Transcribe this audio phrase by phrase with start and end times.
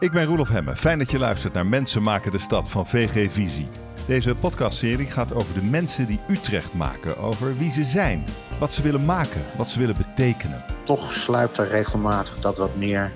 [0.00, 0.76] Ik ben Roelof Hemme.
[0.76, 3.68] Fijn dat je luistert naar Mensen maken de stad van VG Visie.
[4.06, 8.24] Deze podcastserie gaat over de mensen die Utrecht maken, over wie ze zijn,
[8.58, 10.64] wat ze willen maken, wat ze willen betekenen.
[10.84, 13.12] Toch sluipt er regelmatig dat wat meer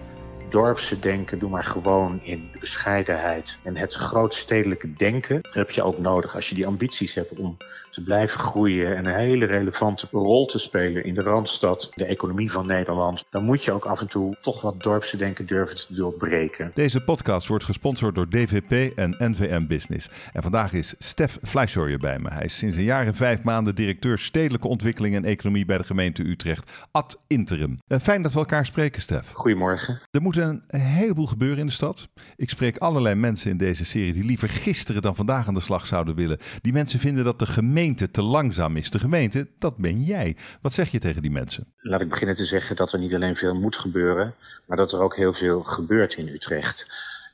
[0.52, 3.58] dorpse denken, doe maar gewoon in de bescheidenheid.
[3.62, 7.56] En het grootstedelijke denken heb je ook nodig als je die ambities hebt om
[7.92, 12.52] te blijven groeien en een hele relevante rol te spelen in de Randstad, de economie
[12.52, 13.24] van Nederland.
[13.30, 16.70] Dan moet je ook af en toe toch wat dorpse denken durven te doorbreken.
[16.74, 20.08] Deze podcast wordt gesponsord door DVP en NVM Business.
[20.32, 22.28] En vandaag is Stef Fleischhorje bij me.
[22.28, 25.84] Hij is sinds een jaar en vijf maanden directeur stedelijke ontwikkeling en economie bij de
[25.84, 27.78] gemeente Utrecht, ad interim.
[27.86, 29.30] Eh, fijn dat we elkaar spreken, Stef.
[29.32, 30.00] Goedemorgen.
[30.10, 32.08] Er moet een heleboel gebeuren in de stad.
[32.36, 35.86] Ik spreek allerlei mensen in deze serie die liever gisteren dan vandaag aan de slag
[35.86, 36.38] zouden willen.
[36.60, 38.90] Die mensen vinden dat de gemeente te langzaam is.
[38.90, 40.36] De gemeente, dat ben jij.
[40.60, 41.72] Wat zeg je tegen die mensen?
[41.76, 44.34] Laat ik beginnen te zeggen dat er niet alleen veel moet gebeuren,
[44.66, 46.86] maar dat er ook heel veel gebeurt in Utrecht.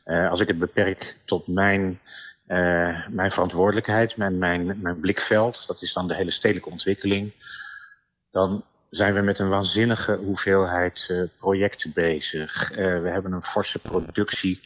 [0.05, 2.01] Uh, als ik het beperk tot mijn,
[2.47, 7.33] uh, mijn verantwoordelijkheid, mijn, mijn blikveld, dat is dan de hele stedelijke ontwikkeling,
[8.31, 12.71] dan zijn we met een waanzinnige hoeveelheid uh, projecten bezig.
[12.71, 14.61] Uh, we hebben een forse productie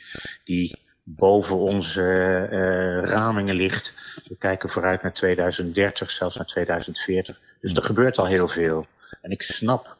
[0.44, 2.02] die boven onze
[2.50, 3.94] uh, ramingen ligt.
[4.28, 7.40] We kijken vooruit naar 2030, zelfs naar 2040.
[7.60, 8.86] Dus er gebeurt al heel veel.
[9.20, 9.96] En ik snap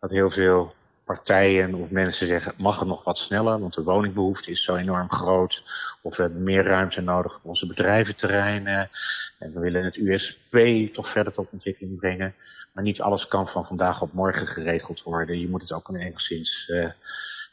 [0.00, 0.74] dat heel veel
[1.06, 5.10] partijen of mensen zeggen, mag het nog wat sneller, want de woningbehoefte is zo enorm
[5.10, 5.64] groot.
[6.02, 8.90] Of we hebben meer ruimte nodig op onze bedrijventerreinen.
[9.38, 10.56] En we willen het USP
[10.92, 12.34] toch verder tot ontwikkeling brengen.
[12.72, 15.40] Maar niet alles kan van vandaag op morgen geregeld worden.
[15.40, 16.88] Je moet het ook enigszins uh,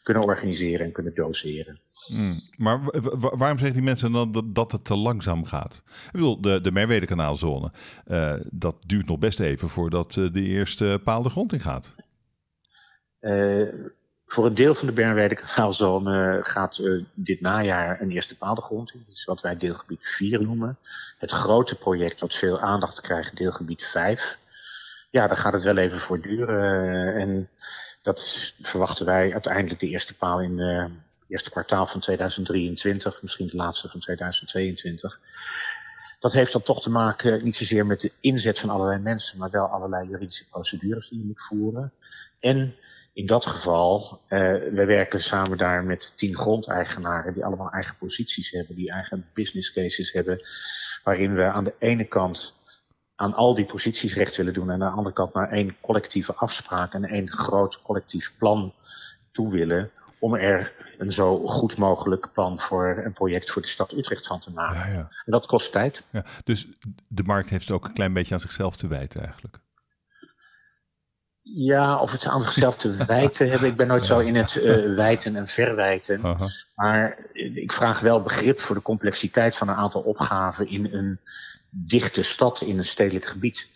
[0.04, 1.80] kunnen organiseren en kunnen doseren.
[2.08, 2.42] Hmm.
[2.58, 2.80] Maar
[3.18, 5.82] waarom zeggen die mensen dan dat, het te langzaam gaat?
[6.06, 7.72] Ik bedoel, de, de Merwedekanaalzone,
[8.08, 11.92] uh, dat duurt nog best even voordat uh, de eerste paal de grond in gaat.
[13.24, 13.68] Uh,
[14.26, 18.94] voor een deel van de Bernweide-kanaalzone gaat uh, dit najaar een eerste paal de grond
[18.94, 19.04] in.
[19.08, 20.78] Dat is wat wij deelgebied 4 noemen.
[21.18, 24.40] Het grote project wat veel aandacht krijgt, deelgebied 5.
[25.10, 27.16] Ja, daar gaat het wel even voor duren.
[27.16, 27.50] en
[28.02, 30.92] dat verwachten wij uiteindelijk de eerste paal in het
[31.28, 35.20] eerste kwartaal van 2023, misschien het laatste van 2022.
[36.20, 39.50] Dat heeft dan toch te maken niet zozeer met de inzet van allerlei mensen, maar
[39.50, 41.92] wel allerlei juridische procedures die je moet voeren.
[42.40, 42.76] En
[43.14, 44.40] in dat geval, uh,
[44.74, 49.74] wij werken samen daar met tien grondeigenaren die allemaal eigen posities hebben, die eigen business
[49.74, 50.42] cases hebben,
[51.04, 52.56] waarin we aan de ene kant
[53.16, 56.34] aan al die posities recht willen doen en aan de andere kant naar één collectieve
[56.34, 58.74] afspraak en één groot collectief plan
[59.32, 63.92] toe willen om er een zo goed mogelijk plan voor een project voor de stad
[63.92, 64.92] Utrecht van te maken.
[64.92, 65.10] Ja, ja.
[65.26, 66.04] En dat kost tijd.
[66.10, 66.68] Ja, dus
[67.08, 69.60] de markt heeft het ook een klein beetje aan zichzelf te wijten eigenlijk.
[71.44, 73.70] Ja, of het ze aan zichzelf te wijten hebben.
[73.70, 76.20] Ik ben nooit zo in het uh, wijten en verwijten.
[76.20, 76.50] Uh -huh.
[76.76, 81.20] Maar ik vraag wel begrip voor de complexiteit van een aantal opgaven in een
[81.70, 83.70] dichte stad, in een stedelijk gebied.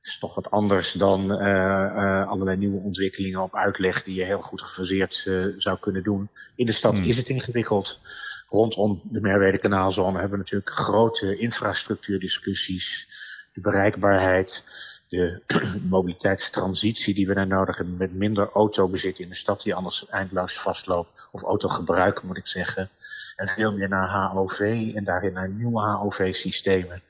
[0.00, 4.24] Dat is toch wat anders dan uh, uh, allerlei nieuwe ontwikkelingen op uitleg die je
[4.24, 6.28] heel goed gefaseerd zou kunnen doen.
[6.56, 7.04] In de stad hmm.
[7.04, 8.00] is het ingewikkeld.
[8.48, 13.08] Rondom de Merwede-kanaalzone hebben we natuurlijk grote infrastructuurdiscussies,
[13.52, 14.64] de bereikbaarheid
[15.12, 15.42] de
[15.96, 20.60] mobiliteitstransitie die we daar nodig hebben met minder autobezit in de stad die anders eindeloos
[20.60, 22.90] vastloopt, of autogebruik moet ik zeggen,
[23.36, 24.60] en veel meer naar HOV
[24.94, 27.02] en daarin naar nieuwe HOV-systemen.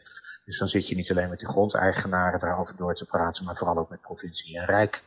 [0.44, 3.78] Dus dan zit je niet alleen met de grondeigenaren daarover door te praten, maar vooral
[3.78, 5.02] ook met provincie en Rijk.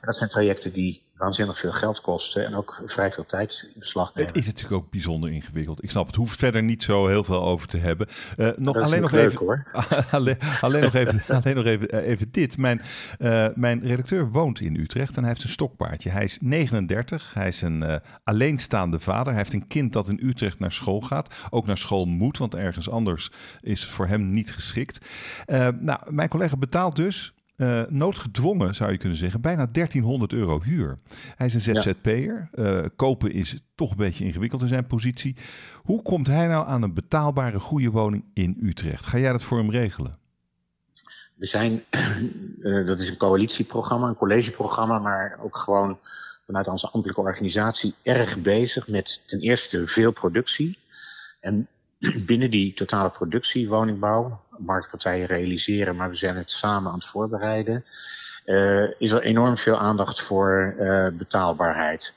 [0.00, 4.14] Dat zijn trajecten die waanzinnig veel geld kosten en ook vrij veel tijd in beslag
[4.14, 4.28] nemen.
[4.32, 5.82] Het is natuurlijk ook bijzonder ingewikkeld.
[5.82, 8.08] Ik snap, het hoeft verder niet zo heel veel over te hebben.
[8.36, 9.66] Uh, nog, alleen, nog leuk, even, hoor.
[10.10, 12.58] alleen, alleen nog even, alleen nog even, uh, even dit.
[12.58, 12.82] Mijn,
[13.18, 16.10] uh, mijn redacteur woont in Utrecht en hij heeft een stokpaardje.
[16.10, 19.26] Hij is 39, hij is een alleenstaande vader.
[19.26, 21.34] Hij heeft een kind dat in Utrecht naar school gaat.
[21.50, 24.98] Ook naar school moet, want ergens anders is voor hem niet geschikt.
[25.80, 30.98] nou, mijn collega betaalt dus uh, noodgedwongen, zou je kunnen zeggen, bijna 1300 euro huur.
[31.36, 32.48] Hij is een ZZP'er.
[32.54, 35.36] Uh, kopen is toch een beetje ingewikkeld in zijn positie.
[35.74, 39.06] Hoe komt hij nou aan een betaalbare, goede woning in Utrecht?
[39.06, 40.12] Ga jij dat voor hem regelen?
[41.34, 41.82] We zijn,
[42.60, 45.98] uh, dat is een coalitieprogramma, een collegeprogramma, maar ook gewoon
[46.44, 50.78] vanuit onze ambtelijke organisatie erg bezig met ten eerste veel productie.
[51.40, 51.68] En
[52.26, 57.84] binnen die totale productie, woningbouw, marktpartijen realiseren, maar we zijn het samen aan het voorbereiden,
[58.44, 62.14] uh, is er enorm veel aandacht voor uh, betaalbaarheid.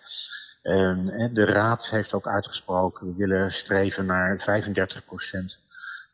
[0.64, 0.98] Uh,
[1.32, 5.70] de Raad heeft ook uitgesproken, we willen streven naar 35%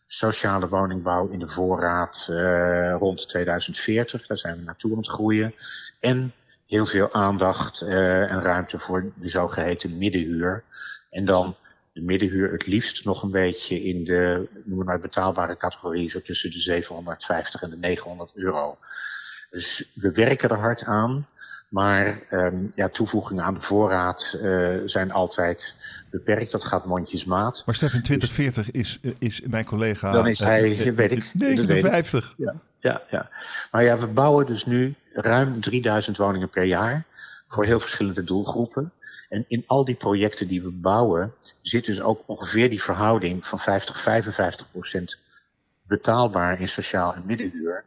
[0.05, 4.27] sociale woningbouw in de voorraad uh, rond 2040.
[4.27, 5.53] Daar zijn we naartoe aan het groeien.
[5.99, 6.33] En
[6.67, 10.63] heel veel aandacht en ruimte voor de zogeheten middenhuur.
[11.09, 11.55] En dan
[11.97, 16.51] de middenhuur het liefst nog een beetje in de noem maar betaalbare categorie, zo tussen
[16.51, 18.77] de 750 en de 900 euro.
[19.49, 21.27] Dus we werken er hard aan.
[21.67, 25.75] Maar um, ja, toevoegingen aan de voorraad uh, zijn altijd
[26.09, 26.51] beperkt.
[26.51, 27.63] Dat gaat mondjesmaat.
[27.65, 30.11] Maar Stefan, 2040 is, is mijn collega...
[30.11, 31.31] Dan is hij, uh, weet ik...
[31.33, 32.33] 59.
[32.37, 33.29] Ja, ja, ja.
[33.71, 37.05] Maar ja, we bouwen dus nu ruim 3000 woningen per jaar.
[37.47, 38.91] Voor heel verschillende doelgroepen.
[39.29, 43.59] En in al die projecten die we bouwen, zit dus ook ongeveer die verhouding van
[43.59, 45.17] 50, 55 procent
[45.87, 47.83] betaalbaar in sociaal en middenhuur.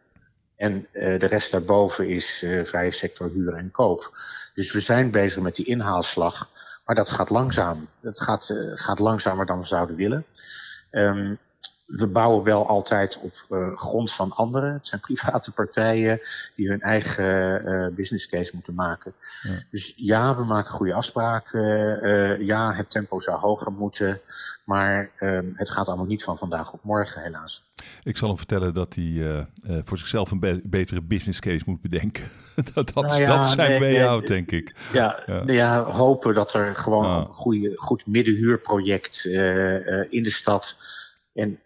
[0.57, 4.17] En uh, de rest daarboven is uh, vrije sector huur en koop.
[4.55, 6.49] Dus we zijn bezig met die inhaalslag.
[6.85, 7.89] Maar dat gaat langzaam.
[8.01, 10.25] Dat gaat, uh, gaat langzamer dan we zouden willen.
[10.91, 11.39] Um,
[11.91, 14.73] we bouwen wel altijd op uh, grond van anderen.
[14.73, 16.21] Het zijn private partijen
[16.55, 19.13] die hun eigen uh, business case moeten maken.
[19.43, 19.51] Ja.
[19.71, 21.61] Dus ja, we maken goede afspraken.
[22.07, 24.21] Uh, ja, het tempo zou hoger moeten.
[24.65, 27.63] Maar um, het gaat allemaal niet van vandaag op morgen, helaas.
[28.03, 29.47] Ik zal hem vertellen dat hij
[29.85, 32.25] voor zichzelf een be betere business case moet bedenken.
[32.75, 34.75] dat, dat, nou ja, dat zijn nee, way out, denk ik.
[34.93, 35.43] Ja, ja.
[35.47, 35.83] ja.
[35.83, 37.17] hopen dat er gewoon ah.
[37.17, 39.25] een goede, goed middenhuurproject
[40.11, 40.77] in de stad.
[41.33, 41.59] En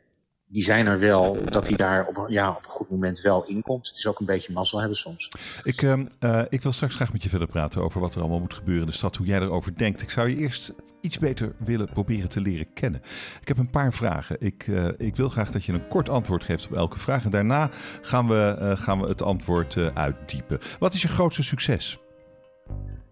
[0.55, 3.87] die zijn er wel, dat hij daar op, ja, op een goed moment wel inkomt.
[3.87, 5.31] Het is ook een beetje mazzel hebben soms.
[5.63, 8.55] Ik, uh, ik wil straks graag met je verder praten over wat er allemaal moet
[8.55, 10.03] gebeuren in de stad, hoe jij erover denkt.
[10.03, 13.03] Ik zou je eerst iets beter willen proberen te leren kennen.
[13.41, 14.37] Ik heb een paar vragen.
[14.41, 17.25] Ik, uh, ik wil graag dat je een kort antwoord geeft op elke vraag.
[17.25, 17.71] En daarna
[18.03, 20.61] gaan we, uh, gaan we het antwoord uitdiepen.
[20.79, 21.99] Wat is je grootste succes?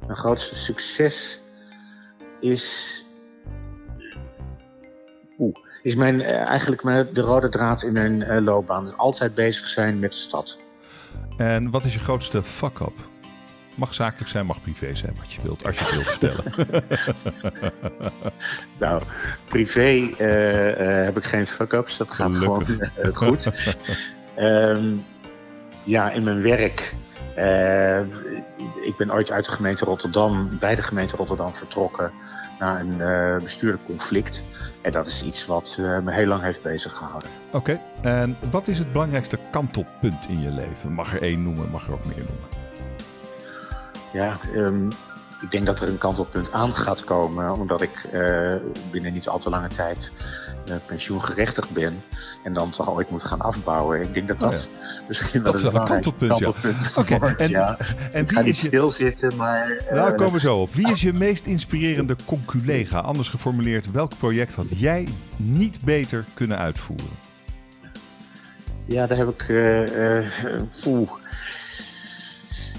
[0.06, 1.41] Mijn grootste succes
[2.41, 3.05] is.
[5.39, 6.82] Oeh is mijn, uh, eigenlijk
[7.14, 8.84] de rode draad in mijn uh, loopbaan.
[8.84, 10.58] Dus altijd bezig zijn met de stad.
[11.37, 13.11] En wat is je grootste fuck-up?
[13.75, 16.52] Mag zakelijk zijn, mag privé zijn, wat je wilt, als je het wilt vertellen.
[18.81, 19.02] nou,
[19.49, 21.96] privé uh, heb ik geen fuck-ups.
[21.96, 22.90] Dat gaat Gelukkig.
[22.94, 23.50] gewoon goed.
[24.38, 25.05] um,
[25.84, 26.94] ja, in mijn werk.
[28.84, 32.12] ik ben ooit uit de gemeente Rotterdam, bij de gemeente Rotterdam vertrokken
[32.70, 32.97] een
[33.43, 34.43] bestuurlijk conflict.
[34.81, 37.29] En dat is iets wat uh, me heel lang heeft bezig gehouden.
[37.50, 37.81] Oké, okay.
[38.23, 40.93] en wat is het belangrijkste kantelpunt in je leven?
[40.93, 42.61] Mag er één noemen, mag er ook meer noemen?
[44.12, 44.88] Ja, um,
[45.43, 48.55] ik denk dat er een kantelpunt aan gaat komen, omdat ik uh,
[48.91, 50.12] binnen niet al te lange tijd
[50.69, 52.03] uh, pensioengerechtigd ben
[52.44, 54.03] en dan toch ooit moet gaan afbouwen.
[54.03, 55.00] Ik denk dat dat oh ja.
[55.09, 57.00] misschien dat wel een kantelpunt, kantelpunt ja.
[57.00, 57.19] okay.
[57.21, 57.41] wordt.
[57.41, 57.77] En, ja.
[58.12, 58.67] en ik ga niet je...
[58.67, 59.71] stilzitten, maar...
[59.71, 60.75] Uh, nou, komen we zo op.
[60.75, 62.99] Wie is je meest inspirerende conculega?
[62.99, 67.31] Anders geformuleerd, welk project had jij niet beter kunnen uitvoeren?
[68.85, 69.49] Ja, daar heb ik...
[69.49, 70.29] Uh,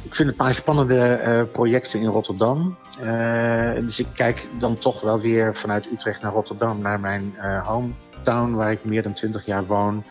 [0.04, 2.78] ik vind een paar spannende uh, projecten in Rotterdam.
[3.02, 7.68] Uh, dus ik kijk dan toch wel weer vanuit Utrecht naar Rotterdam, naar mijn uh,
[7.68, 10.04] hometown, waar ik meer dan twintig jaar woon.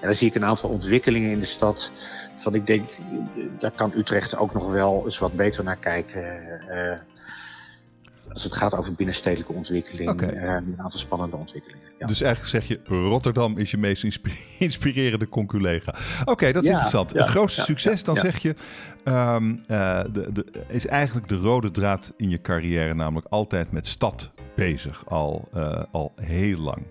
[0.00, 1.90] En daar zie ik een aantal ontwikkelingen in de stad.
[2.36, 2.90] Van ik denk,
[3.58, 6.22] daar kan Utrecht ook nog wel eens wat beter naar kijken
[8.32, 10.32] als het gaat over binnenstedelijke ontwikkeling, okay.
[10.32, 11.84] uh, een aantal spannende ontwikkelingen.
[11.98, 12.06] Ja.
[12.06, 14.04] Dus eigenlijk zeg je, Rotterdam is je meest
[14.58, 15.94] inspirerende conculega.
[16.20, 17.12] Oké, okay, dat is ja, interessant.
[17.12, 18.54] Ja, het grootste succes, dan zeg je,
[19.04, 23.86] um, uh, de, de, is eigenlijk de rode draad in je carrière, namelijk altijd met
[23.86, 26.82] stad bezig, al, uh, al heel lang.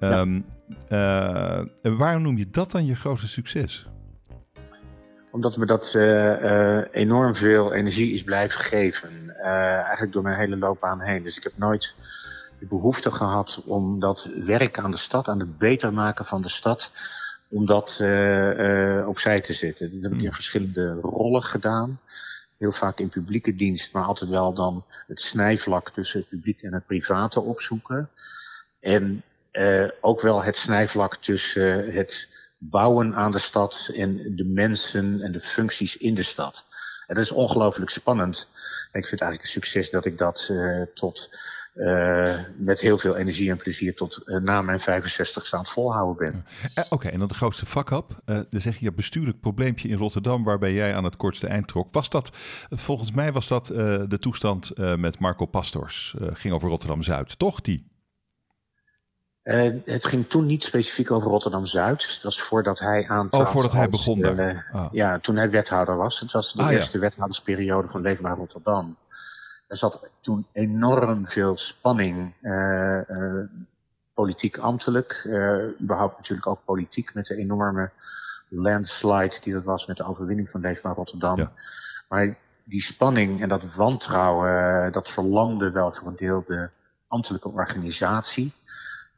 [0.00, 0.44] Um,
[1.98, 3.84] waarom noem je dat dan je grootste succes?
[5.30, 9.10] Omdat me dat uh, uh, enorm veel energie is blijven geven.
[9.38, 11.22] Uh, eigenlijk door mijn hele loopbaan heen.
[11.22, 11.94] Dus ik heb nooit
[12.58, 16.48] de behoefte gehad om dat werk aan de stad, aan het beter maken van de
[16.48, 16.92] stad,
[17.48, 18.04] om dat
[19.06, 19.90] opzij te zetten.
[19.92, 20.32] Dat heb ik in hmm.
[20.32, 22.00] verschillende rollen gedaan.
[22.58, 26.72] Heel vaak in publieke dienst, maar altijd wel dan het snijvlak tussen het publiek en
[26.72, 28.08] het private opzoeken.
[28.80, 29.22] En
[30.00, 32.28] ook wel het snijvlak tussen het
[32.62, 36.64] bouwen aan de stad en de mensen en de functies in de stad.
[37.06, 38.48] En dat is ongelooflijk spannend.
[38.92, 41.38] En ik vind het eigenlijk een succes dat ik dat uh, tot
[41.74, 46.46] uh, met heel veel energie en plezier tot uh, na mijn 65 staan volhouden ben.
[46.88, 48.20] Oké, en dan de grootste fuck-up.
[48.24, 51.88] dan zeg je, bestuurlijk probleempje in Rotterdam waarbij jij aan het kortste eind trok.
[51.92, 52.30] Was dat,
[52.70, 56.14] volgens mij was dat de toestand met Marco Pastors.
[56.32, 57.89] ging over Rotterdam-Zuid, toch die?
[59.44, 62.02] Uh, het ging toen niet specifiek over Rotterdam-Zuid.
[62.02, 63.46] Het was voordat hij aantrad.
[63.46, 64.88] Oh, voordat hij begon uh, ah.
[64.92, 66.20] Ja, toen hij wethouder was.
[66.20, 67.04] Het was de ah, eerste ja.
[67.04, 68.96] wethoudersperiode van Leefbaar Rotterdam.
[69.66, 73.00] Er zat toen enorm veel spanning, uh,
[74.14, 75.28] politiek ambtelijk.
[75.80, 77.90] überhaupt natuurlijk ook politiek met de enorme
[78.48, 81.38] landslide die dat was met de overwinning van Leefbaar Rotterdam.
[81.38, 81.52] Ja.
[82.08, 86.68] Maar die spanning en dat wantrouwen, dat verlangde wel voor een deel de
[87.08, 88.52] ambtelijke organisatie.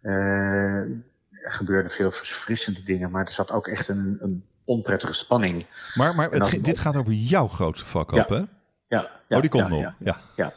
[0.03, 5.67] Er gebeurden veel verfrissende dingen, maar er zat ook echt een, een onprettige spanning.
[5.95, 8.37] Maar, maar het, dit gaat over jouw grootste vak op, ja.
[8.37, 8.43] hè?
[8.89, 9.81] Ja, oh, die komt nog.
[9.81, 9.95] Ja.
[9.99, 10.21] ja.
[10.37, 10.53] ja.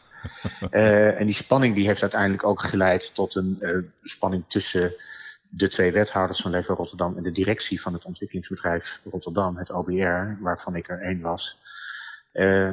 [0.70, 4.94] uh, en die spanning die heeft uiteindelijk ook geleid tot een uh, spanning tussen
[5.48, 10.42] de twee wethouders van Leven Rotterdam en de directie van het ontwikkelingsbedrijf Rotterdam, het OBR,
[10.42, 11.58] waarvan ik er één was.
[12.32, 12.70] Uh,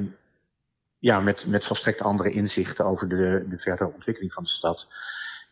[1.00, 4.88] ja, met, met volstrekt andere inzichten over de, de verdere ontwikkeling van de stad.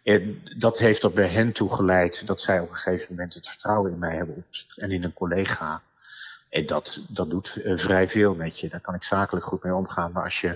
[0.04, 3.50] En dat heeft er bij hen toe geleid dat zij op een gegeven moment het
[3.50, 5.82] vertrouwen in mij hebben en in een collega.
[6.50, 8.70] En dat, dat doet uh, vrij veel met je.
[8.70, 10.12] Daar kan ik zakelijk goed mee omgaan.
[10.12, 10.54] Maar als je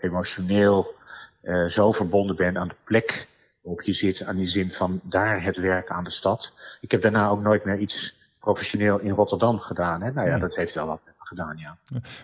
[0.00, 0.94] emotioneel
[1.42, 3.28] uh, zo verbonden bent aan de plek
[3.62, 6.52] waarop je zit, aan die zin van daar het werk aan de stad.
[6.80, 10.02] Ik heb daarna ook nooit meer iets professioneel in Rotterdam gedaan.
[10.02, 10.12] Hè?
[10.12, 10.40] Nou ja, Nee.
[10.40, 11.76] dat heeft wel wat met me gedaan, ja.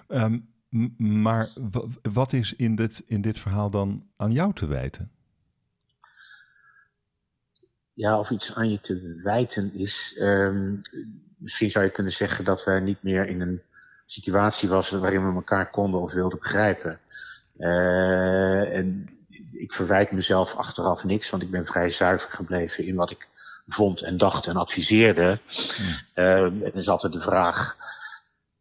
[0.09, 0.39] Ehm,
[1.23, 5.11] maar wa- wat is in dit, in dit verhaal dan aan jou te wijten?
[7.95, 10.17] Ja, of iets aan je te wijten is.
[10.21, 10.81] Um,
[11.37, 13.63] misschien zou je kunnen zeggen dat wij niet meer in een
[14.07, 16.99] situatie was waarin we elkaar konden of wilden begrijpen.
[17.59, 19.09] Uh, en
[19.51, 23.29] ik verwijt mezelf achteraf niks, want ik ben vrij zuiver gebleven in wat ik
[23.67, 25.41] vond en dacht en adviseerde.
[25.77, 26.25] Hmm.
[26.25, 27.77] Uh, het is altijd de vraag.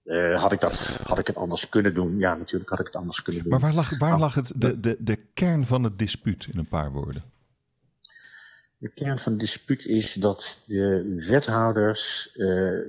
[0.05, 2.17] Uh, had, ik dat, had ik het anders kunnen doen?
[2.17, 3.51] Ja, natuurlijk had ik het anders kunnen doen.
[3.51, 6.67] Maar waar lag, waar lag het, de, de, de kern van het dispuut in een
[6.67, 7.21] paar woorden?
[8.79, 12.85] De kern van het dispuut is dat de wethouders uh,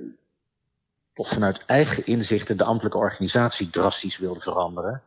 [1.13, 5.01] toch vanuit eigen inzichten de ambtelijke organisatie drastisch wilden veranderen.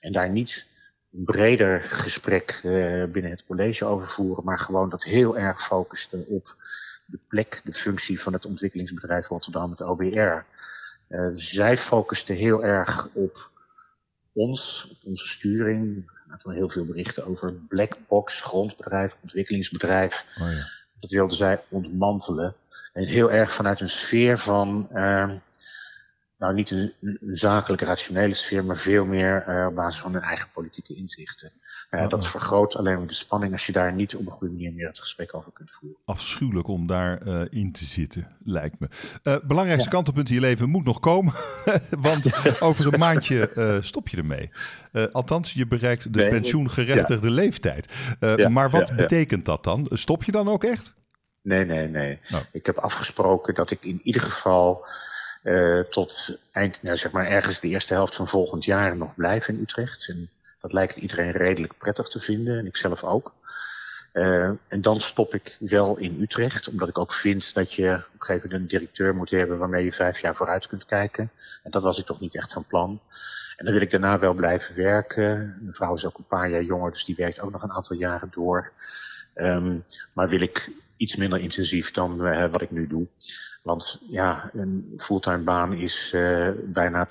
[0.00, 0.66] En daar niet
[1.12, 6.26] een breder gesprek uh, binnen het college over voeren, maar gewoon dat heel erg focusten
[6.26, 6.56] op
[7.06, 10.44] de plek, de functie van het ontwikkelingsbedrijf Rotterdam, het OBR.
[11.08, 13.50] Uh, zij focusten heel erg op
[14.32, 16.10] ons, op onze sturing.
[16.42, 20.26] Heel veel berichten over blackbox, grondbedrijf, ontwikkelingsbedrijf.
[20.40, 20.66] Oh ja.
[21.00, 22.54] Dat wilden zij ontmantelen.
[22.92, 25.30] En heel erg vanuit een sfeer van, uh,
[26.40, 30.22] nou niet een, een, zakelijke, rationele sfeer, maar veel meer uh, op basis van hun
[30.22, 31.52] eigen politieke inzichten.
[31.90, 34.72] Uh, dat vergroot alleen maar de spanning als je daar niet op een goede manier
[34.72, 35.98] meer het gesprek over kunt voeren.
[36.04, 38.88] Afschuwelijk om daar uh, in te zitten, lijkt me.
[39.22, 39.94] Uh, belangrijkste ja.
[39.94, 41.34] kantelpunt in je leven moet nog komen,
[41.98, 42.30] want
[42.62, 44.50] over een maandje stop je ermee.
[45.12, 47.34] althans, je bereikt de nee, pensioengerechtigde ja.
[47.34, 47.92] leeftijd.
[48.20, 49.88] Ja, maar wat betekent dat dan?
[49.90, 50.94] Stop je dan ook echt?
[51.42, 52.18] Nee, nee, nee.
[52.32, 52.40] Oh.
[52.52, 54.86] Ik heb afgesproken dat ik in ieder geval
[55.42, 59.48] uh, tot eind, nou, zeg maar ergens de eerste helft van volgend jaar nog blijf
[59.48, 60.08] in Utrecht.
[60.08, 60.28] En
[60.60, 63.32] dat lijkt iedereen redelijk prettig te vinden, en ik zelf ook.
[64.12, 68.12] Uh, en dan stop ik wel in Utrecht, omdat ik ook vind dat je op
[68.12, 71.30] een gegeven moment een directeur moet hebben waarmee je vijf jaar vooruit kunt kijken.
[71.62, 73.00] En dat was ik toch niet echt van plan.
[73.56, 75.56] En dan wil ik daarna wel blijven werken.
[75.60, 77.96] Mijn vrouw is ook een paar jaar jonger, dus die werkt ook nog een aantal
[77.96, 78.72] jaren door.
[79.34, 79.82] Um,
[80.12, 83.06] maar wil ik iets minder intensief dan uh, wat ik nu doe.
[83.62, 87.10] Want ja, een fulltime baan is uh, bijna 24-7.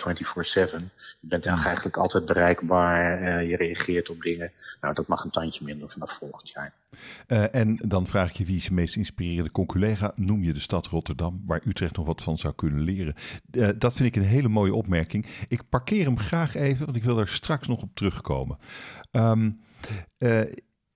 [1.20, 1.63] Je bent ja.
[1.63, 4.51] eigenlijk altijd bereikbaar, uh, je reageert op dingen.
[4.82, 6.74] Nou, dat mag een tandje minder vanaf volgend jaar.
[7.27, 10.12] Uh, en dan vraag ik je, wie is je meest inspirerende conculega?
[10.15, 13.15] Noem je de stad Rotterdam, waar Utrecht nog wat van zou kunnen leren?
[13.77, 15.25] dat vind ik een hele mooie opmerking.
[15.48, 18.58] Ik parkeer hem graag even, want ik wil daar straks nog op terugkomen.
[19.12, 19.62] Um,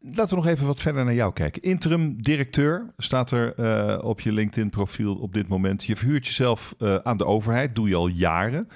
[0.06, 1.62] Laten we nog even wat verder naar jou kijken.
[1.62, 5.84] Interim directeur staat er uh, op je LinkedIn-profiel op dit moment.
[5.84, 8.68] Je verhuurt jezelf uh, aan de overheid, doe je al jaren.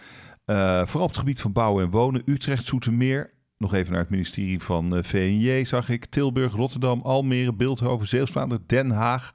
[0.46, 2.22] Uh, vooral op het gebied van bouwen en wonen.
[2.26, 3.34] Utrecht, Zoetermeer.
[3.58, 6.06] Nog even naar het ministerie van VNJ zag ik.
[6.06, 9.34] Tilburg, Rotterdam, Almere, Beeldhoven, Zeeuws-Vlaanderen, Den Haag.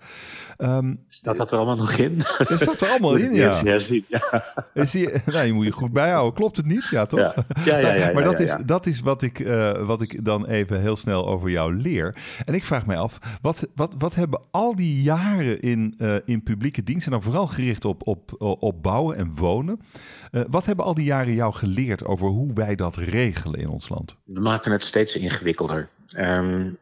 [0.58, 2.16] Um, staat dat er allemaal nog in?
[2.38, 3.64] Dat staat er allemaal in, ja.
[3.64, 4.44] Herzien, ja.
[4.74, 6.34] Is die, nou, je moet je goed bijhouden.
[6.34, 6.88] Klopt het niet?
[6.88, 7.20] Ja, toch?
[7.20, 7.94] Ja, ja, ja.
[7.94, 10.96] ja, ja maar dat, Is, dat is wat ik, uh, wat ik dan even heel
[10.96, 12.16] snel over jou leer.
[12.44, 16.42] En ik vraag mij af, wat, wat, wat hebben al die jaren in, uh, in
[16.42, 17.06] publieke dienst...
[17.06, 19.80] en dan vooral gericht op, op, op bouwen en wonen...
[20.32, 23.88] Uh, wat hebben al die jaren jou geleerd over hoe wij dat regelen in ons
[23.88, 24.11] land?
[24.24, 25.88] We maken het steeds ingewikkelder.
[26.16, 26.78] Um,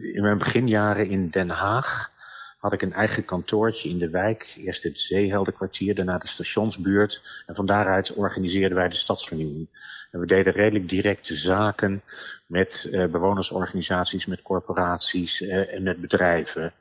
[0.00, 2.12] in mijn beginjaren in Den Haag
[2.58, 4.54] had ik een eigen kantoortje in de wijk.
[4.56, 7.42] Eerst het Zeeheldenkwartier, daarna de stationsbuurt.
[7.46, 9.68] En van daaruit organiseerden wij de stadsvernieuwing.
[10.10, 12.02] En we deden redelijk directe zaken
[12.46, 16.72] met uh, bewonersorganisaties, met corporaties uh, en met bedrijven.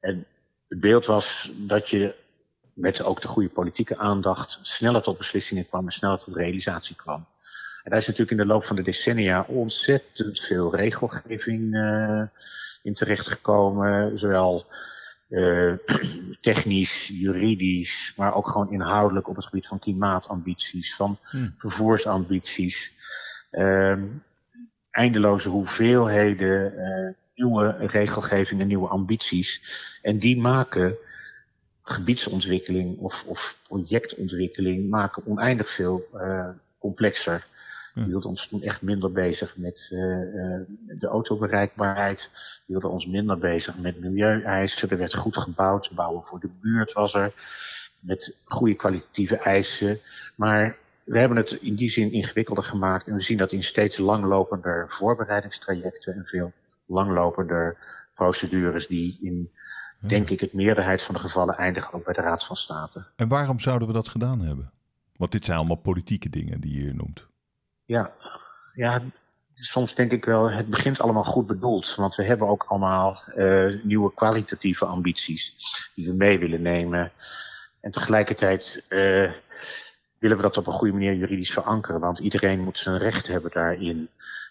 [0.00, 0.26] En
[0.68, 2.14] het beeld was dat je
[2.74, 7.26] met ook de goede politieke aandacht sneller tot beslissingen kwam en sneller tot realisatie kwam.
[7.82, 12.22] En daar is natuurlijk in de loop van de decennia ontzettend veel regelgeving uh,
[12.82, 14.18] in terechtgekomen.
[14.18, 14.66] Zowel
[15.28, 15.72] uh,
[16.40, 21.54] technisch, juridisch, maar ook gewoon inhoudelijk op het gebied van klimaatambities, van Hmm.
[21.56, 22.92] vervoersambities.
[23.52, 23.98] Uh,
[24.90, 29.60] eindeloze hoeveelheden nieuwe regelgeving en nieuwe ambities.
[30.02, 30.96] En die maken
[31.82, 36.48] gebiedsontwikkeling of, of projectontwikkeling maken oneindig veel uh,
[36.78, 37.46] complexer.
[37.94, 40.00] Hielden ons toen echt minder bezig met uh,
[40.98, 42.30] de autobereikbaarheid.
[42.66, 44.90] Hielden ons minder bezig met milieueisen.
[44.90, 45.90] Er werd goed gebouwd.
[45.94, 47.32] Bouwen voor de buurt was er.
[48.00, 49.98] Met goede kwalitatieve eisen.
[50.34, 53.06] Maar we hebben het in die zin ingewikkelder gemaakt.
[53.06, 56.52] En we zien dat in steeds langlopender voorbereidingstrajecten en veel
[56.86, 57.76] langlopender
[58.14, 59.50] procedures die in,
[60.00, 63.04] denk ik, het meerderheid van de gevallen eindigen ook bij de Raad van State.
[63.16, 64.70] En waarom zouden we dat gedaan hebben?
[65.16, 67.30] Want dit zijn allemaal politieke dingen die je hier noemt.
[67.92, 68.12] Ja,
[68.74, 69.02] ja
[69.54, 71.94] soms denk ik wel, het begint allemaal goed bedoeld.
[71.94, 75.54] Want we hebben ook allemaal uh, nieuwe kwalitatieve ambities
[75.94, 77.12] die we mee willen nemen.
[77.80, 79.32] En tegelijkertijd uh,
[80.18, 82.00] willen we dat op een goede manier juridisch verankeren.
[82.00, 84.08] Want iedereen moet zijn recht hebben daarin.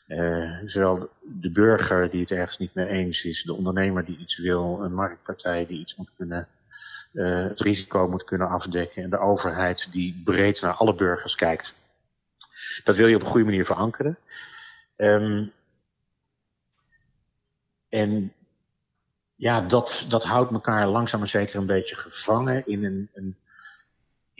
[0.08, 4.38] Uh, zowel de burger die het ergens niet mee eens is, de ondernemer die iets
[4.38, 6.48] wil, een marktpartij die iets moet kunnen,
[7.12, 11.76] het risico moet kunnen afdekken en de overheid die breed naar alle burgers kijkt.
[12.84, 14.18] Dat wil je op een goede manier verankeren.
[14.96, 15.52] Um,
[17.90, 18.34] en
[19.36, 23.36] ja, dat, dat houdt elkaar langzaam maar zeker een beetje gevangen in een, een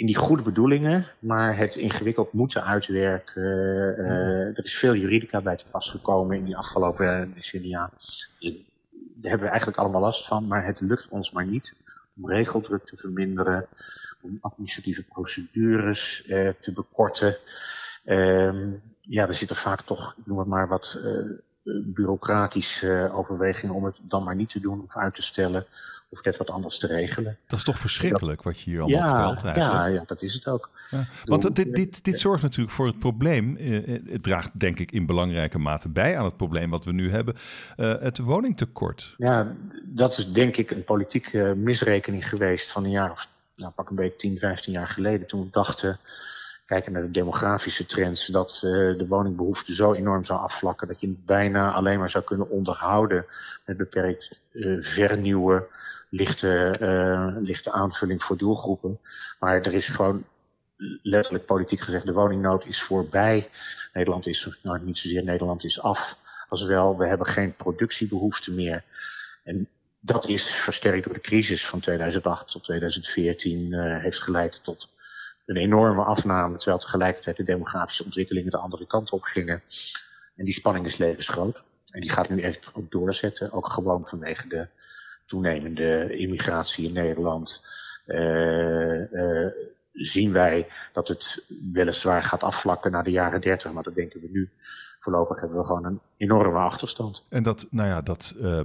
[0.02, 3.42] in die goede bedoelingen, maar het ingewikkeld moeten uitwerken.
[3.42, 7.92] Uh, er is veel juridica bij te pas gekomen in die afgelopen decennia.
[8.40, 11.76] Daar hebben we eigenlijk allemaal last van, maar het lukt ons maar niet
[12.16, 13.68] om regeldruk te verminderen,
[14.22, 17.38] om administratieve procedures uh, te bekorten.
[18.06, 21.00] Uh, ja, er zitten vaak toch, noem het maar wat
[21.84, 25.66] bureaucratische overwegingen om het dan maar niet te doen of uit te stellen
[26.12, 27.38] of net wat anders te regelen.
[27.48, 29.74] Dat is toch verschrikkelijk wat je hier allemaal vertelt eigenlijk.
[29.74, 30.70] Ja, ja, dat is het ook.
[30.90, 31.06] Ja.
[31.26, 33.58] Want dit, dit, dit zorgt natuurlijk voor het probleem.
[33.58, 36.92] Eh, eh, het draagt denk ik in belangrijke mate bij aan het probleem wat we
[36.92, 37.36] nu hebben.
[37.78, 39.14] Uh, het woningtekort.
[39.18, 43.90] Ja, dat is denk ik een politieke misrekening geweest van een jaar of nou, pak
[43.90, 45.28] een beetje 10, 15 jaar geleden.
[45.28, 46.00] Toen we dachten,
[46.72, 51.08] kijken naar de demografische trends, dat uh, de woningbehoefte zo enorm zou afvlakken dat je
[51.08, 53.26] het bijna alleen maar zou kunnen onderhouden
[53.66, 55.66] met beperkt uh, vernieuwen
[56.10, 59.00] lichte, uh, lichte aanvulling voor doelgroepen.
[59.40, 60.24] Maar er is gewoon
[61.02, 63.50] letterlijk politiek gezegd, de woningnood is voorbij.
[63.94, 66.18] Nederland is, nou niet zozeer Nederland is af,
[66.50, 68.84] als wel, we hebben geen productiebehoefte meer.
[69.44, 69.68] En
[70.00, 74.90] dat is versterkt door de crisis van 2008 tot 2014, uh, heeft geleid tot
[75.46, 79.62] een enorme afname, terwijl tegelijkertijd de demografische ontwikkelingen de andere kant op gingen.
[80.36, 81.64] En die spanning is levensgroot.
[81.92, 84.68] En die gaat nu echt ook doorzetten, ook gewoon vanwege de
[85.26, 87.64] toenemende immigratie in Nederland
[88.08, 89.48] uh, uh,
[89.94, 94.28] zien wij dat het weliswaar gaat afvlakken naar de jaren 30, maar dat denken we
[94.32, 94.50] nu.
[95.02, 97.26] Voorlopig hebben we gewoon een enorme achterstand.
[97.30, 98.60] En dat, nou ja, dat, uh,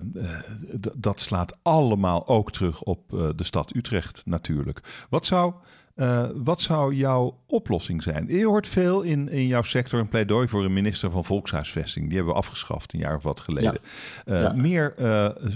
[0.98, 5.06] dat slaat allemaal ook terug op de stad Utrecht natuurlijk.
[5.10, 5.54] Wat zou
[5.94, 8.26] uh, wat zou jouw oplossing zijn?
[8.28, 12.06] Je hoort veel in, in jouw sector een pleidooi voor een minister van Volkshuisvesting.
[12.06, 13.78] Die hebben we afgeschaft een jaar of wat geleden.
[14.24, 14.40] Ja.
[14.40, 14.52] Ja.
[14.52, 14.94] Meer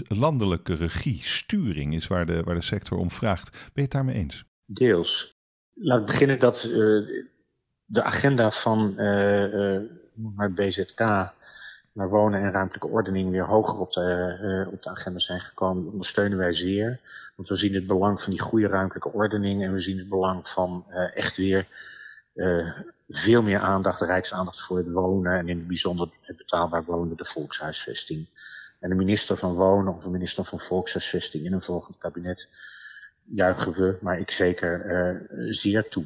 [0.07, 3.51] landelijke regie, sturing is waar de, waar de sector om vraagt.
[3.51, 4.43] Ben je het daarmee eens?
[4.65, 5.39] Deels.
[5.73, 6.61] Laat ik beginnen dat
[7.85, 8.95] de agenda van
[10.13, 10.99] maar BZK
[11.93, 15.91] naar wonen en ruimtelijke ordening weer hoger op de, uh, op de agenda zijn gekomen,
[15.91, 16.99] ondersteunen wij zeer.
[17.35, 20.47] Want we zien het belang van die goede ruimtelijke ordening en we zien het belang
[20.47, 21.67] van uh, echt weer
[22.35, 27.17] uh, veel meer aandacht, rijksaandacht voor het wonen en in het bijzonder het betaalbaar wonen,
[27.17, 28.27] de volkshuisvesting.
[28.79, 32.49] En de minister van Wonen of de minister van Volkshuisvesting in een volgend kabinet
[33.23, 36.05] juichen we, maar ik zeker zeer toe.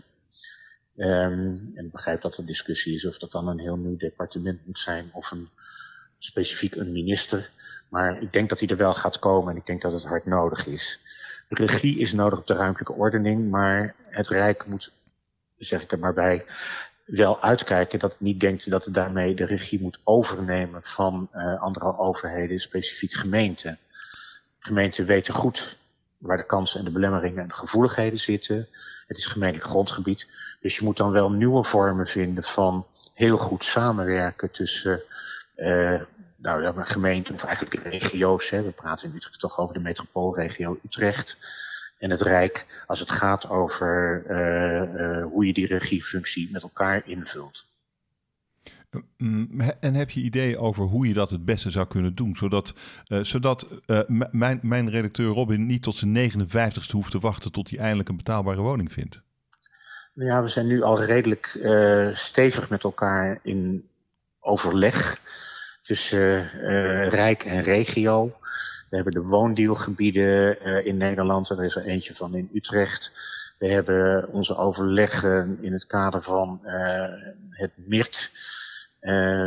[0.97, 4.65] Um, en ik begrijp dat er discussie is of dat dan een heel nieuw departement
[4.65, 5.49] moet zijn of een
[6.17, 7.49] specifiek een minister.
[7.89, 10.25] Maar ik denk dat hij er wel gaat komen en ik denk dat het hard
[10.25, 10.99] nodig is.
[11.49, 14.91] Regie is nodig op de ruimtelijke ordening, maar het Rijk moet,
[15.57, 16.45] zeg ik er maar bij,
[17.05, 21.61] wel uitkijken dat het niet denkt dat het daarmee de regie moet overnemen van uh,
[21.61, 23.77] andere overheden, specifiek gemeenten.
[24.59, 25.77] Gemeenten weten goed
[26.17, 28.67] waar de kansen en de belemmeringen en de gevoeligheden zitten.
[29.07, 30.27] Het is gemeentelijk grondgebied.
[30.61, 35.01] Dus je moet dan wel nieuwe vormen vinden van heel goed samenwerken tussen
[35.55, 36.01] uh,
[36.35, 38.49] nou, ja, gemeente of eigenlijk regio's.
[38.49, 38.61] Hè.
[38.61, 41.37] We praten in Utrecht toch over de metropoolregio Utrecht
[41.97, 42.65] en het Rijk.
[42.87, 47.65] Als het gaat over uh, hoe je die regiefunctie met elkaar invult.
[49.79, 52.35] En heb je ideeën over hoe je dat het beste zou kunnen doen?
[52.35, 52.73] Zodat,
[53.07, 53.99] uh, zodat uh,
[54.31, 58.17] mijn, mijn redacteur Robin niet tot zijn 59ste hoeft te wachten tot hij eindelijk een
[58.17, 59.21] betaalbare woning vindt?
[60.13, 63.87] Nou ja, we zijn nu al redelijk uh, stevig met elkaar in
[64.39, 65.19] overleg.
[65.83, 66.49] tussen
[67.09, 68.37] Rijk en regio.
[68.89, 71.49] We hebben de woondeelgebieden in Nederland.
[71.49, 73.11] Er is er eentje van in Utrecht.
[73.59, 76.59] We hebben onze overleggen in het kader van
[77.49, 78.31] het MIRT.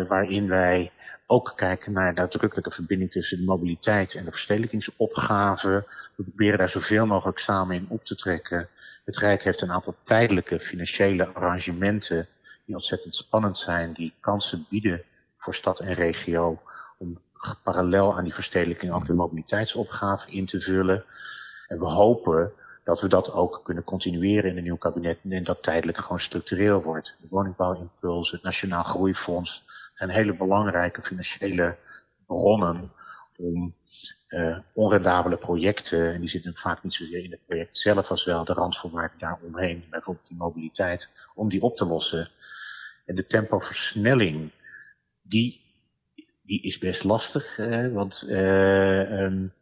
[0.09, 0.91] Waarin wij
[1.27, 5.87] ook kijken naar de uitdrukkelijke verbinding tussen de mobiliteit en de verstedelijkingsopgave.
[6.15, 8.69] We proberen daar zoveel mogelijk samen in op te trekken.
[9.05, 12.27] Het Rijk heeft een aantal tijdelijke financiële arrangementen
[12.65, 15.03] die ontzettend spannend zijn, die kansen bieden
[15.39, 16.63] voor stad en regio
[16.99, 17.19] om
[17.63, 21.05] parallel aan die verstedelijking ook de mobiliteitsopgave in te vullen.
[21.67, 22.53] En we hopen
[22.89, 26.83] dat we dat ook kunnen continueren in een nieuw kabinet en dat tijdelijk gewoon structureel
[26.83, 27.17] wordt.
[27.21, 31.77] De woningbouwimpuls, het Nationaal Groeifonds zijn hele belangrijke financiële
[32.27, 32.93] bronnen
[33.37, 33.75] om
[34.29, 38.45] uh, onrendabele projecten, en die zitten vaak niet zozeer in het project zelf als wel
[38.45, 42.29] de randvoorwaarden daaromheen, bijvoorbeeld die mobiliteit, om die op te lossen.
[43.05, 44.51] En de tempoversnelling,
[45.23, 45.61] die,
[46.43, 49.53] die is best lastig, uh, want uh, um,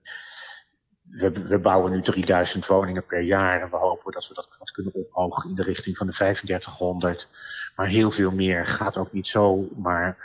[1.11, 4.71] we, we, bouwen nu 3000 woningen per jaar en we hopen dat we dat wat
[4.71, 7.29] kunnen ophogen in de richting van de 3500.
[7.77, 9.69] Maar heel veel meer gaat ook niet zo.
[9.77, 10.17] Maar,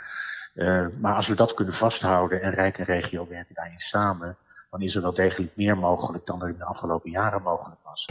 [0.54, 4.36] uh, maar als we dat kunnen vasthouden en Rijk en regio werken daarin samen,
[4.70, 8.08] dan is er wel degelijk meer mogelijk dan er in de afgelopen jaren mogelijk was.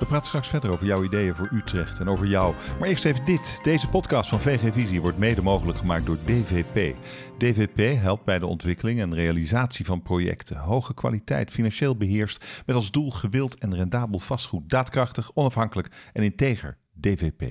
[0.00, 2.54] We praten straks verder over jouw ideeën voor Utrecht en over jou.
[2.78, 3.60] Maar eerst even dit.
[3.62, 6.96] Deze podcast van VG Visie wordt mede mogelijk gemaakt door DVP.
[7.38, 10.56] DVP helpt bij de ontwikkeling en realisatie van projecten.
[10.56, 14.68] Hoge kwaliteit, financieel beheerst, met als doel gewild en rendabel vastgoed.
[14.68, 16.78] Daadkrachtig, onafhankelijk en integer.
[17.00, 17.42] DVP.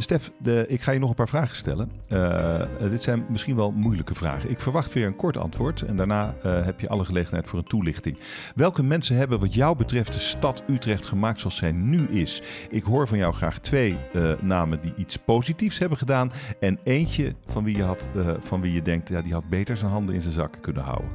[0.00, 0.30] Stef,
[0.66, 1.90] ik ga je nog een paar vragen stellen.
[2.12, 4.50] Uh, dit zijn misschien wel moeilijke vragen.
[4.50, 7.64] Ik verwacht weer een kort antwoord en daarna uh, heb je alle gelegenheid voor een
[7.64, 8.18] toelichting.
[8.54, 12.42] Welke mensen hebben wat jou betreft de stad Utrecht gemaakt zoals zij nu is?
[12.68, 17.34] Ik hoor van jou graag twee uh, namen die iets positiefs hebben gedaan en eentje
[17.46, 18.08] van wie je, had,
[18.40, 21.10] van wie je denkt, ja, die had beter zijn handen in zijn zakken kunnen houden.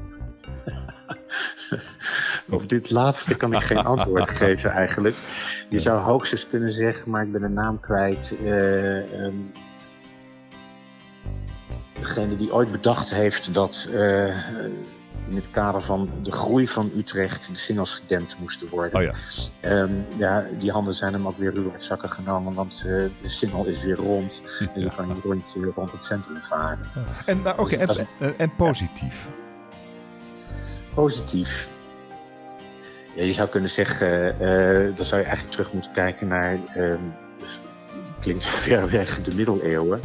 [2.51, 5.17] Op dit laatste kan ik geen antwoord geven eigenlijk.
[5.69, 8.35] Je zou hoogstens kunnen zeggen, maar ik ben de naam kwijt.
[8.41, 9.51] Uh, um,
[11.99, 14.27] degene die ooit bedacht heeft dat uh,
[15.29, 18.99] in het kader van de groei van Utrecht de singles gedempt moesten worden.
[18.99, 19.15] Oh
[19.61, 19.79] ja.
[19.81, 23.29] Um, ja, die handen zijn hem ook weer ruw uit zakken genomen, want uh, de
[23.29, 24.43] single is weer rond.
[24.73, 26.79] En je kan een rondje rond het centrum varen.
[27.25, 29.27] En, nou, okay, dus, en, en positief?
[30.93, 31.69] Positief.
[33.15, 36.93] Je zou kunnen zeggen, uh, dan zou je eigenlijk terug moeten kijken naar, uh,
[38.19, 40.01] klinkt ver weg, de middeleeuwen.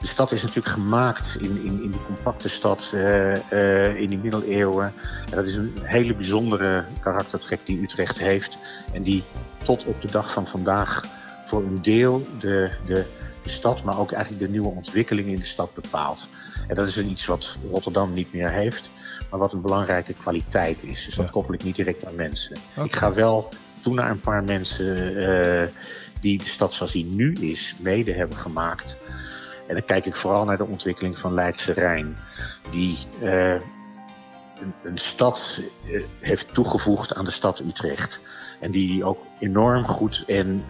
[0.00, 4.18] De stad is natuurlijk gemaakt in, in, in die compacte stad uh, uh, in die
[4.18, 4.92] middeleeuwen.
[5.30, 8.58] En dat is een hele bijzondere karaktertrek die Utrecht heeft.
[8.92, 9.22] En die
[9.62, 11.04] tot op de dag van vandaag
[11.44, 13.04] voor een deel de, de,
[13.42, 16.28] de stad, maar ook eigenlijk de nieuwe ontwikkelingen in de stad bepaalt.
[16.68, 18.90] En dat is iets wat Rotterdam niet meer heeft
[19.30, 21.04] maar wat een belangrijke kwaliteit is.
[21.04, 22.56] Dus dat koppel ik niet direct aan mensen.
[22.84, 23.48] Ik ga wel
[23.80, 25.68] toe naar een paar mensen uh,
[26.20, 28.96] die de stad zoals die nu is mede hebben gemaakt.
[29.66, 32.16] En dan kijk ik vooral naar de ontwikkeling van Leidse Rijn.
[32.70, 38.20] Die uh, een, een, stad uh, heeft toegevoegd aan de stad Utrecht.
[38.60, 40.64] En die ook enorm goed en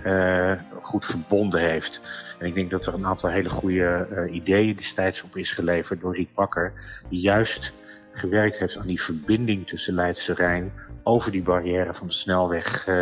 [0.81, 2.01] goed verbonden heeft.
[2.38, 6.14] En ik denk dat er een aantal hele goede ideeën destijds op is geleverd door
[6.14, 6.72] Riet Bakker.
[7.09, 7.72] Die juist
[8.12, 10.72] gewerkt heeft aan die verbinding tussen Leidse Rijn
[11.03, 12.94] over die barrière van de snelweg uh,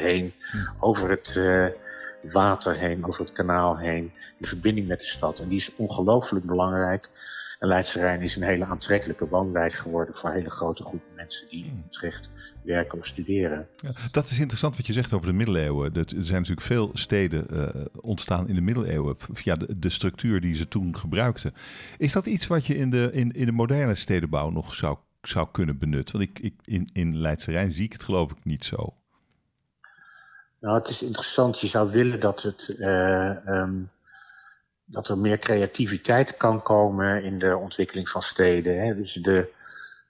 [0.00, 0.32] heen,
[0.80, 1.40] over het
[2.32, 5.40] water heen, over het kanaal heen, de verbinding met de stad.
[5.40, 7.08] En die is ongelooflijk belangrijk.
[7.58, 11.64] En Leidse Rijn is een hele aantrekkelijke woonwijk geworden voor hele grote groepen mensen die
[11.64, 12.30] in Utrecht
[12.62, 13.68] werken of studeren.
[13.76, 15.94] Ja, dat is interessant wat je zegt over de middeleeuwen.
[15.94, 20.54] Er zijn natuurlijk veel steden uh, ontstaan in de middeleeuwen via de, de, structuur die
[20.54, 21.54] ze toen gebruikten.
[21.98, 25.48] Is dat iets wat je in de, in, in de moderne stedenbouw nog zou, zou
[25.52, 26.18] kunnen benutten?
[26.18, 28.94] Want ik, ik, in, in Leidse Rijn zie ik het geloof ik niet zo.
[30.60, 31.60] Nou, het is interessant.
[31.60, 32.76] Je zou willen dat het...
[32.78, 33.90] Uh, um,
[34.86, 38.84] dat er meer creativiteit kan komen in de ontwikkeling van steden.
[38.84, 38.94] Hè?
[38.94, 39.52] Dus de,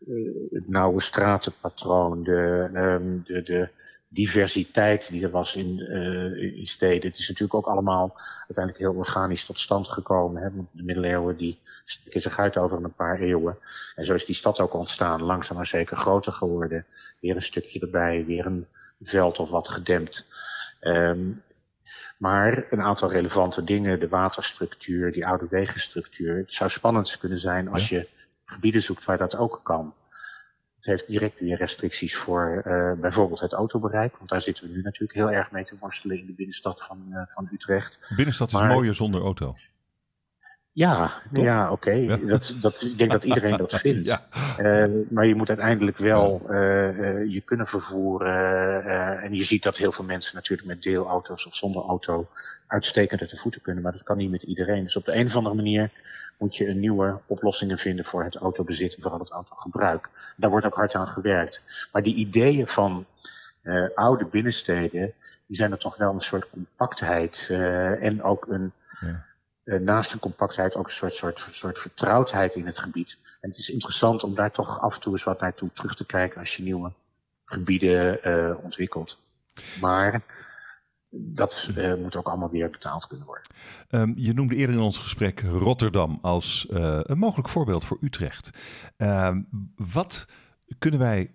[0.06, 3.68] uh, het nauwe stratenpatroon, de, um, de, de
[4.08, 7.08] diversiteit die er was in, uh, in steden.
[7.10, 10.42] Het is natuurlijk ook allemaal uiteindelijk heel organisch tot stand gekomen.
[10.42, 10.48] Hè?
[10.72, 13.58] De middeleeuwen die steken zich uit over een paar eeuwen.
[13.94, 16.86] En zo is die stad ook ontstaan, langzaam maar zeker groter geworden.
[17.20, 18.66] Weer een stukje erbij, weer een
[19.00, 20.26] veld of wat gedempt.
[20.80, 21.34] Um,
[22.16, 26.36] maar een aantal relevante dingen, de waterstructuur, die oude wegenstructuur.
[26.36, 28.08] Het zou spannend kunnen zijn als je
[28.44, 29.94] gebieden zoekt waar dat ook kan.
[30.76, 34.16] Het heeft direct weer restricties voor uh, bijvoorbeeld het autobereik.
[34.16, 37.06] Want daar zitten we nu natuurlijk heel erg mee te worstelen in de binnenstad van,
[37.10, 37.98] uh, van Utrecht.
[38.16, 39.52] Binnenstad is mooier zonder auto.
[40.76, 42.18] Ja, ja oké.
[42.26, 44.08] Dat, dat, ik denk dat iedereen dat vindt.
[44.08, 44.20] Ja.
[44.58, 49.22] Uh, maar je moet uiteindelijk wel uh, uh, je kunnen vervoeren.
[49.22, 52.28] en je ziet dat heel veel mensen natuurlijk met deelauto's of zonder auto
[52.66, 53.82] uitstekend uit de voeten kunnen.
[53.82, 54.82] Maar dat kan niet met iedereen.
[54.82, 55.90] Dus op de een of andere manier
[56.38, 60.10] moet je een nieuwe oplossingen vinden voor het autobezit en vooral het autogebruik.
[60.36, 61.62] Daar wordt ook hard aan gewerkt.
[61.92, 63.06] Maar die ideeën van
[63.94, 65.12] oude binnensteden,
[65.46, 67.48] die zijn er toch wel een soort compactheid
[68.00, 68.72] en ook een...
[69.00, 69.24] Ja
[69.66, 73.18] naast de compactheid ook een soort, soort, soort vertrouwdheid in het gebied.
[73.40, 76.06] En het is interessant om daar toch af en toe eens wat naartoe terug te
[76.06, 76.92] kijken als je nieuwe
[77.44, 79.20] gebieden uh, ontwikkelt.
[79.80, 80.22] Maar
[81.10, 83.44] dat uh, moet ook allemaal weer betaald kunnen worden.
[83.90, 88.50] Um, je noemde eerder in ons gesprek Rotterdam als een mogelijk voorbeeld voor Utrecht.
[88.96, 90.26] Um, wat
[90.78, 91.34] kunnen wij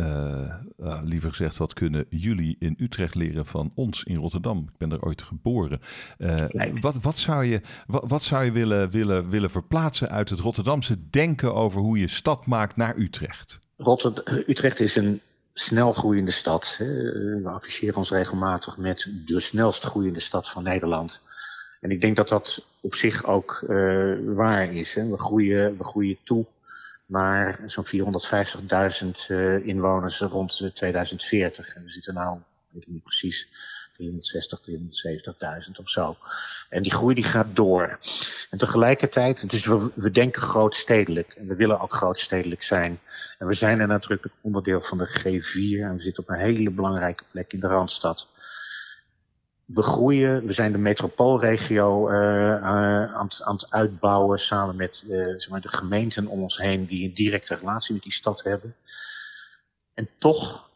[0.00, 4.58] uh, uh, liever gezegd, wat kunnen jullie in Utrecht leren van ons in Rotterdam?
[4.58, 5.80] Ik ben er ooit geboren.
[6.18, 10.40] Uh, wat, wat, zou je, wat, wat, zou je willen, willen, willen verplaatsen uit het
[10.40, 13.58] Rotterdamse denken over hoe je stad maakt naar Utrecht?
[13.76, 15.20] Rotterdam, Utrecht is een
[15.52, 16.76] snel groeiende stad.
[16.78, 21.20] We afficheren ons regelmatig met de snelst groeiende stad van Nederland.
[21.80, 23.64] En ik denk dat dat op zich ook
[24.24, 24.94] waar is.
[24.94, 25.08] Hè.
[25.08, 26.46] We, groeien, we groeien toe
[27.06, 31.74] maar zo'n 450.000 uh, inwoners rond 2040.
[31.74, 32.38] En we zitten nou,
[32.70, 33.48] weet ik niet precies,
[33.96, 34.60] 360,
[35.68, 36.16] 370.000 of zo.
[36.68, 37.98] En die groei die gaat door.
[38.50, 41.32] En tegelijkertijd, dus we, we denken grootstedelijk.
[41.32, 42.98] En we willen ook grootstedelijk zijn.
[43.38, 45.82] En we zijn een nadrukkelijk onderdeel van de G4.
[45.82, 48.28] En we zitten op een hele belangrijke plek in de Randstad
[49.66, 55.48] we groeien, we zijn de metropoolregio uh, aan, aan, het uitbouwen samen met uh, zeg
[55.48, 58.74] maar de gemeenten om ons heen die een directe relatie met die stad hebben.
[59.94, 60.70] En toch,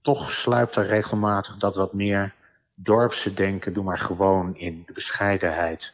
[0.00, 2.34] toch sluipt er regelmatig dat wat meer
[2.74, 5.92] dorpse denken, doe maar gewoon in de bescheidenheid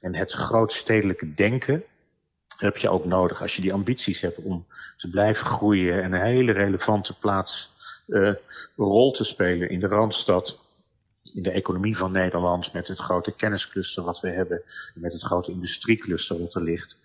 [0.00, 1.84] en het grootstedelijke denken.
[2.58, 6.20] heb je ook nodig als je die ambities hebt om te blijven groeien en een
[6.20, 7.70] hele relevante plaats,
[8.76, 10.61] rol te spelen in de Randstad
[11.34, 14.62] in de economie van Nederland, met het grote kenniscluster wat we hebben,
[14.94, 16.98] met het grote industriecluster wat er ligt,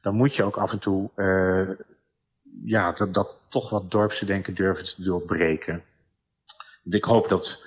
[0.00, 1.70] dan moet je ook af en toe uh,
[2.64, 5.84] ja, dat, dat toch wat dorpse denken durven te doorbreken.
[6.84, 7.62] Ik hoop dat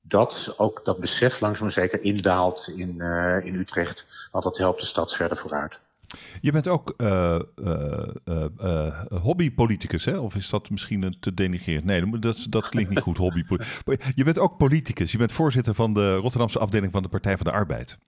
[0.00, 4.86] dat ook dat besef langzaam zeker indaalt in, uh, in Utrecht, want dat helpt de
[4.86, 5.80] stad verder vooruit.
[6.40, 10.16] Je bent ook uh, uh, uh, hobbypoliticus, hè?
[10.18, 11.86] Of is dat misschien te denigreren?
[11.86, 13.44] Nee, dat, dat klinkt niet goed, hobby.
[14.14, 15.12] Je bent ook politicus.
[15.12, 17.98] Je bent voorzitter van de Rotterdamse afdeling van de Partij van de Arbeid.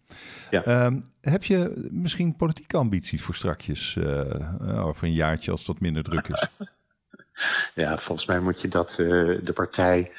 [0.51, 0.85] Ja.
[0.85, 3.99] Um, heb je misschien politieke ambities voor strakjes,
[4.77, 6.47] over een jaartje als wat minder druk is?
[7.75, 10.11] Ja, volgens mij moet je dat de partij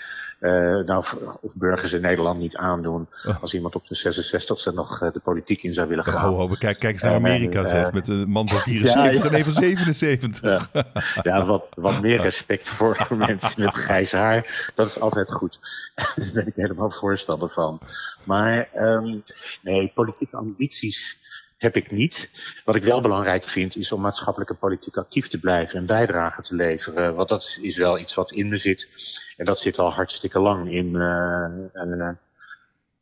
[0.86, 1.04] nou,
[1.42, 3.08] of burgers in Nederland niet aandoen.
[3.26, 3.42] Oh.
[3.42, 6.30] Als iemand op de 66 e nog uh, de politiek in zou willen gaan.
[6.30, 7.92] Oh, oh, kijk, kijk eens naar eh, Amerika, zeg.
[7.92, 10.42] Met een man van 74 ja, en even 77.
[10.74, 10.86] Ja,
[11.24, 14.72] ja wat, wat meer respect voor mensen met grijs haar.
[14.76, 15.60] Dat is altijd goed.
[16.16, 17.80] Daar ben ik helemaal voorstander van.
[18.24, 19.24] Maar um,
[19.62, 21.18] nee, politieke ambities
[21.66, 22.30] heb ik niet.
[22.66, 26.56] Wat ik wel belangrijk vind, is om maatschappelijke politiek actief te blijven en bijdrage te
[26.56, 27.16] leveren.
[27.16, 28.90] Want dat is wel iets wat in me zit.
[29.38, 30.94] En dat zit al hartstikke lang in.
[30.94, 32.10] Uh, uh,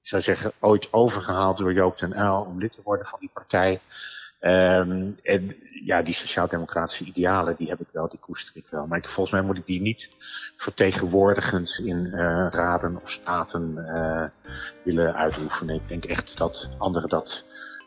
[0.01, 3.29] ik zou zeggen, ooit overgehaald door Joop den Uyl om lid te worden van die
[3.33, 3.81] partij.
[4.41, 8.87] Um, en ja, die sociaal-democratische idealen, die heb ik wel, die koester ik wel.
[8.87, 10.09] Maar ik, volgens mij moet ik die niet
[10.57, 13.73] vertegenwoordigend in uh, raden of staten
[14.83, 15.75] willen uitoefenen.
[15.75, 17.45] Ik denk echt dat anderen dat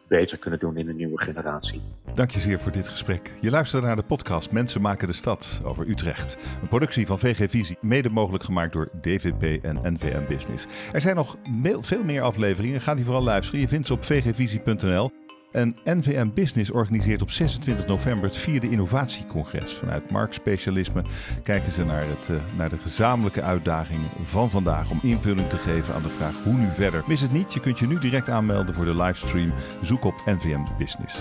[0.08, 1.80] beter kunnen doen in de nieuwe generatie.
[2.14, 3.32] Dank je zeer voor dit gesprek.
[3.40, 6.36] Je luistert naar de podcast Mensen maken de stad over Utrecht.
[6.62, 10.66] Een productie van VG Visie, mede mogelijk gemaakt door DVP en NVM Business.
[10.92, 11.36] Er zijn nog
[11.80, 12.80] veel meer afleveringen.
[12.80, 13.60] Ga die vooral luisteren.
[13.60, 15.25] Je vindt ze op vgvisie.nl.
[15.56, 19.72] En NVM Business organiseert op 26 november het vierde innovatiecongres.
[19.72, 21.02] Vanuit marktspecialisme
[21.42, 25.94] kijken ze naar, het, uh, naar de gezamenlijke uitdagingen van vandaag om invulling te geven
[25.94, 27.04] aan de vraag hoe nu verder.
[27.06, 29.52] Mis het niet, je kunt je nu direct aanmelden voor de livestream.
[29.82, 31.16] Zoek op NVM Business.